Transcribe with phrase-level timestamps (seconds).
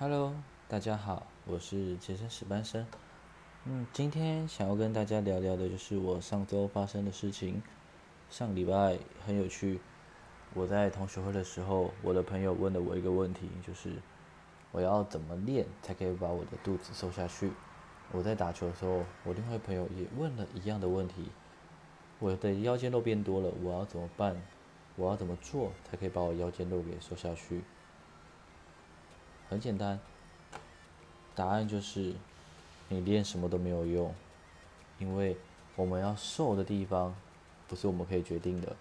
[0.00, 0.32] Hello，
[0.66, 2.86] 大家好，我是杰森史班生。
[3.66, 7.62] 嗯，今天想要跟大家聊聊的就是我上周发生的事情。
[8.30, 9.78] 上礼拜很有趣，
[10.54, 13.92] 我在同学会的时候，我的朋友问了我一个问题，就是
[14.72, 17.52] 我要怎么练才可以把我的肚子瘦下去？
[18.10, 21.30] 我在打球的时候，我另外朋友也问了一样的问题，
[22.20, 24.40] 我的腰间肉变多了，我要怎么办？
[24.96, 27.60] 我要怎么做才可以把我腰间肉给瘦下去？
[29.50, 29.98] 很简单，
[31.34, 32.14] 答案就是
[32.88, 34.14] 你练什么都没有用，
[35.00, 35.36] 因为
[35.74, 37.12] 我们要瘦的地方
[37.66, 38.76] 不是我们可以决定的，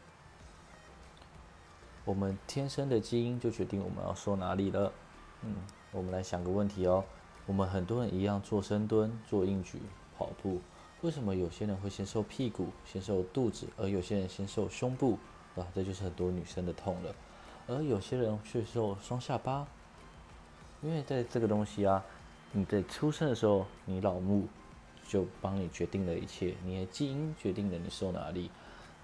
[2.05, 4.94] 我们天生的基因就决定我们要瘦哪里了。
[5.41, 5.55] 嗯，
[5.91, 7.03] 我们来想个问题哦，
[7.47, 9.81] 我们很多人一样做深蹲、做硬举、
[10.20, 10.61] 跑步，
[11.02, 15.17] 为什么有些人会先瘦屁股、先瘦肚子，而有些人先瘦胸部？
[15.55, 17.16] 啊，这就是很多女生的痛了，
[17.66, 19.67] 而有些人却瘦双下巴。
[20.81, 22.03] 因为在这个东西啊，
[22.53, 24.47] 你在出生的时候，你老母
[25.08, 28.49] 就帮你决定了一切，你的基因决定了你瘦哪里，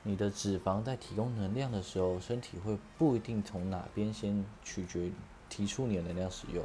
[0.04, 5.12] 你的脂肪在提供能量的时候，身体会不一定从哪边先取决
[5.50, 6.64] 提出你的能量使用，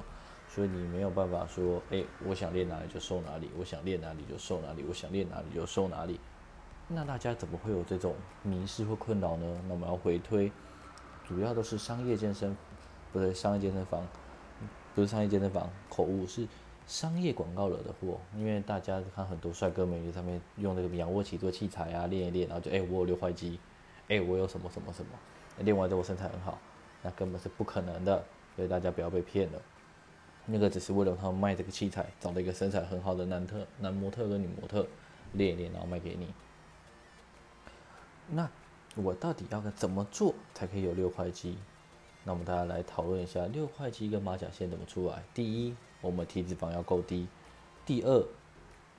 [0.48, 6.20] 所以你没有办法说，哎，我想练哪里就瘦哪里，我想练哪里就瘦哪里，我想练哪里就瘦哪里，
[6.86, 8.14] 那大家怎么会有这种
[8.44, 9.60] 迷失或困扰呢？
[9.66, 10.52] 那我们要回推，
[11.26, 12.56] 主要都是商业健身，
[13.12, 14.06] 不对，商业健身房。
[15.00, 16.46] 不是商业健身房口误，是
[16.86, 18.20] 商业广告惹的祸。
[18.36, 23.58] 因为大家看很多帅哥美女上面用那个仰卧起坐器材啊，练一练，然后就哎我有六块肌，
[24.08, 25.12] 哎我有什么什么什么，
[25.64, 26.58] 练完之后我身材很好，
[27.02, 28.22] 那根本是不可能的。
[28.56, 29.62] 所以大家不要被骗了，
[30.44, 34.86] 那个只是为了他们卖这个器材，找了一个身材很好的男特男模特跟女模特
[35.32, 36.34] 练一练，然后卖给你。
[38.28, 38.46] 那
[38.96, 41.56] 我到底要怎么做才可以有六块肌？
[42.30, 45.20] 那我们大家来讨论一下六块肌跟马甲线怎么出来。
[45.34, 47.26] 第一，我们体脂肪要够低；
[47.84, 48.24] 第二，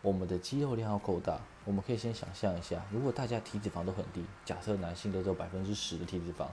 [0.01, 1.39] 我们的肌肉量要够大。
[1.63, 6.45] 我们可以先想象一下，如果大家体脂肪都很低，假设男性都只有百分之十的体脂肪，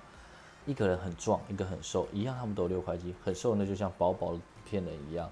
[0.67, 3.13] 一个人很壮，一个很瘦，一样他们都有六块肌。
[3.25, 5.29] 很瘦那就像薄薄的片人一样，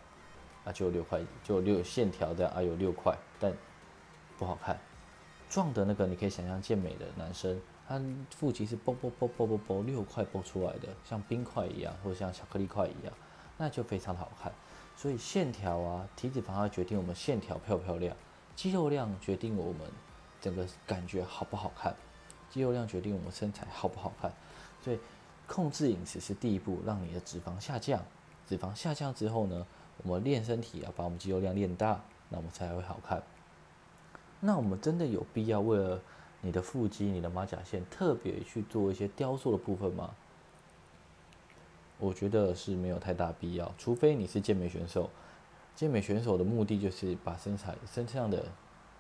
[0.65, 3.53] 啊，就有六块，就六线条的啊，有六块，但
[4.37, 4.77] 不好看。
[5.49, 7.61] 壮的那个你可以想象健美的男生。
[7.89, 13.15] 它腹肌是啵啵啵啵啵啵六块啵出来的，像冰块一样，或者像巧克力块一样，
[13.57, 14.53] 那就非常的好看。
[14.97, 18.17] 所以线条啊，体脂肪要决定我们线条漂不漂亮，
[18.57, 19.83] 肌肉量决定我们
[20.41, 21.95] 整个感觉好不好看，
[22.51, 24.33] 肌肉量决定我们身材好不好看。
[24.83, 24.99] 所以
[25.47, 28.03] 控制饮食是第一步，让你的脂肪下降。
[28.49, 29.65] 脂肪下降之后呢，
[30.03, 33.23] 我们练身体啊，把我们肌肉量练大，那我们才会好看。
[34.41, 36.01] 那我们真的有必要为了？
[36.47, 40.15] 你的腹肌、你的马甲线特别去做一些雕塑的部分吗？
[41.99, 45.11] 我觉得是没有太大必要，除非你是健美选手。
[45.75, 48.45] 健美选手的目的就是把身材、身上的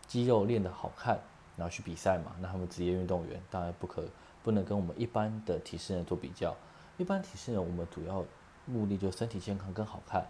[0.08, 1.20] 肌肉练得好看，
[1.56, 2.34] 然后去比赛嘛。
[2.40, 4.02] 那他们职业运动员当然不可
[4.42, 6.52] 不能跟我们一般的体适人做比较。
[6.96, 8.24] 一般体适人我们主要
[8.64, 10.26] 目的就身体健康更好看。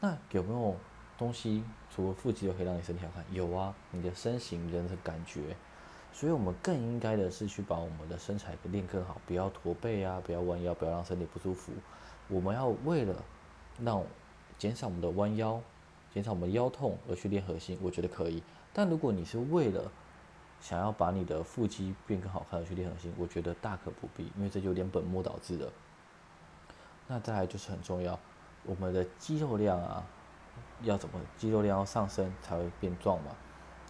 [0.00, 0.74] 那有没有
[1.16, 1.62] 东西
[1.94, 3.24] 除了腹肌就可以让你身体好看？
[3.30, 5.54] 有啊，你的身形、人的感觉。
[6.16, 11.72] 所以，我们更应该的是去把我们的身材练更好，不要驼背啊，不要弯腰，不要让身体不舒服。
[12.28, 13.16] 我们要为了
[13.82, 14.00] 让
[14.56, 15.60] 减少我们的弯腰，
[16.12, 18.44] 减少我们腰痛而去练核心，我觉得可以。
[18.72, 19.90] 但如果你是为了
[20.60, 25.72] 想要把你的腹肌变更好看而去练核心，我觉得大可不必，因为这有点本末倒置的。
[27.08, 28.16] 那再来就是很重要，
[28.64, 30.06] 我们的肌肉量啊，
[30.82, 33.32] 要怎么肌肉量要上升才会变壮嘛？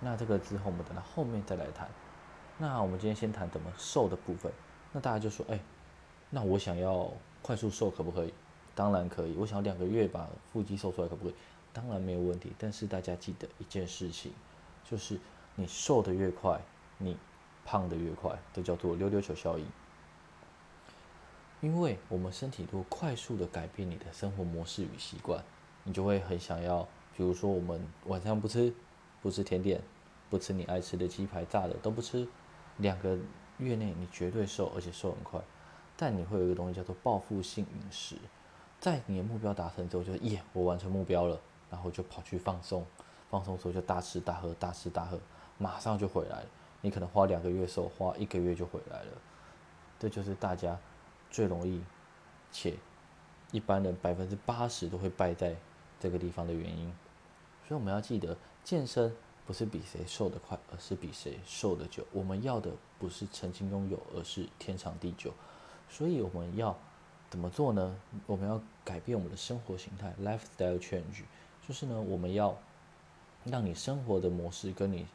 [0.01, 1.87] 那这个之后我们等到后面再来谈。
[2.59, 4.53] 那我们今天先谈怎么瘦的部分。
[4.93, 5.59] 那大家就说，哎，
[6.31, 7.11] 那我想要
[7.43, 8.33] 快速瘦可不可以？
[8.75, 9.35] 当然可以。
[9.37, 11.35] 我想要两个月把腹肌瘦出来可不可以？
[11.73, 12.53] 当然没有问题。
[12.57, 14.33] 但是大家记得一件事情，
[14.85, 15.19] 就是
[15.57, 16.61] 你瘦的越快，
[16.99, 17.17] 你
[17.65, 19.67] 胖的越快，这叫做溜溜球效应。
[21.61, 25.43] 因为我们身体如果快速的改变你的生活模式与习惯，
[25.83, 26.87] 你就会很想要，
[27.17, 28.73] 比如说我们晚上不吃，
[29.23, 29.81] 不吃甜点，
[30.31, 32.29] 不吃你爱吃的鸡排、炸的都不吃。
[32.79, 33.17] 两个
[33.59, 35.41] 月内你绝对瘦，而且瘦很快，
[35.97, 38.17] 但你会有一个东西叫做报复性饮食，
[38.81, 41.41] 在你的目标达成之后，就耶，我完成目标了，
[41.71, 42.85] 然后就跑去放松，
[43.31, 45.21] 放松之后就大吃大喝，大吃大喝，
[45.57, 46.47] 马上就回来了。
[46.81, 49.13] 你可能花两个月瘦，花一个月就回来了。
[49.99, 50.77] 这就是大家
[51.31, 51.83] 最容易
[52.51, 52.75] 且
[53.53, 55.55] 一般人百分之八十都会败在
[56.01, 56.93] 这个地方的原因。
[57.67, 59.15] 所以我们要记得健身。
[59.47, 62.07] 不是比谁瘦得快，而是比谁瘦得久。
[62.13, 65.33] 我们要的不是曾经拥有，而是天长地久。
[65.89, 66.77] 所以我们要
[67.31, 67.97] 怎么做呢？
[68.27, 71.23] 我们要改变我们的生活形态，lifestyle change，
[71.67, 72.57] 就是呢，我们要
[73.45, 75.07] 让你生活的模式跟你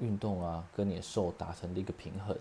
[0.00, 2.36] 运动啊，跟你的瘦达成的一个平衡，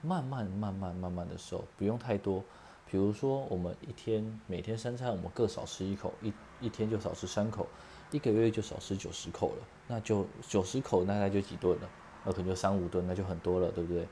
[0.00, 2.42] 慢慢慢慢慢慢的瘦，不用太多。
[2.90, 7.66] 比如说，我们一天每天三餐，我们各少吃一口，一一天就少吃三口，
[8.10, 11.88] 一个月就少吃九十口了，那就九十口大概就几顿了，
[12.24, 14.06] 那可能就三五顿，那就很多了，对不对？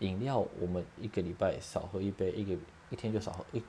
[0.00, 2.56] 饮料我们一个礼拜少喝一杯，一个
[2.90, 3.62] 一天就少喝一，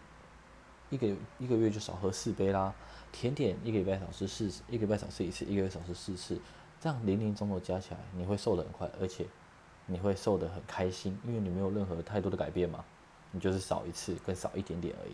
[0.89, 1.07] 一个
[1.39, 2.73] 一个月就少喝四杯啦。
[3.11, 6.39] 甜点一个礼拜少吃四，一个礼拜少吃一次，一个月少吃四次，
[6.81, 9.25] 这样零零总总加起来，你会瘦得很快，而且
[9.85, 12.83] 你会瘦得很开心，因为你没有任何太多的改变嘛，
[13.31, 15.13] 你就是少一次跟少一点点而已。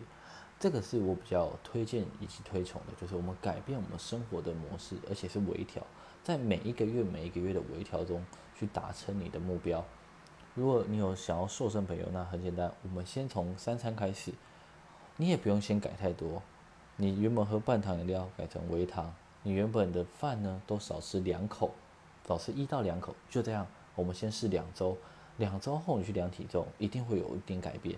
[0.61, 5.81] 这个是我比较推荐以及推崇的，就是我们改变我们生活的模式，而且是微调，
[6.23, 8.23] 在每一个月每一个月的微调中
[8.55, 9.83] 去达成你的目标。
[10.53, 14.31] 如果你有想要瘦身朋友，那很简单，我们先从三餐开始，
[15.17, 16.43] 你也不用先改太多。
[16.95, 19.11] 你原本喝半糖饮料改成微糖，
[19.41, 21.73] 你原本的饭呢都少吃两口，
[22.27, 23.65] 少吃一到两口，就这样。
[23.95, 24.95] 我们先试两周，
[25.37, 27.97] 两周后你去量体重，一定会有一点改变。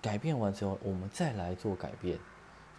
[0.00, 2.18] 改变完之后，我们再来做改变，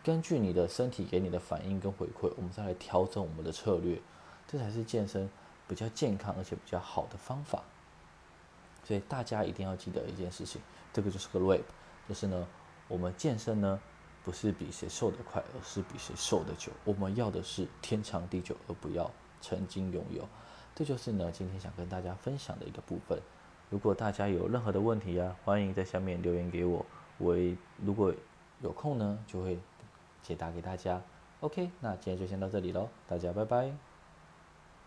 [0.03, 4.01] 根据你的身体给你的反应跟回馈，我们再来调整我们的策略，
[4.47, 5.29] 这才是健身
[5.67, 7.63] 比较健康而且比较好的方法。
[8.83, 10.61] 所以大家一定要记得一件事情，
[10.93, 11.61] 这个就是个 rap，
[12.07, 12.47] 就是呢，
[12.87, 13.79] 我们健身呢
[14.23, 16.71] 不是比谁瘦得快，而是比谁瘦得久。
[16.85, 19.11] 我们要的是天长地久，而不要
[19.41, 20.27] 曾经拥有。
[20.73, 23.19] 这就是呢今天想跟大家分享的一个部分。
[23.69, 26.85] 如果大家有任何的问题啊，欢迎在下面留言给我，
[27.19, 27.35] 我
[27.85, 28.11] 如果
[28.61, 29.59] 有空呢就会
[30.23, 30.99] 解答给大家。
[31.41, 33.88] OK，那今天就先到这里喽，大家拜拜。